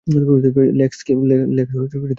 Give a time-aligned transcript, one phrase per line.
[0.77, 1.13] লেক্স, কী
[1.73, 1.97] করছো?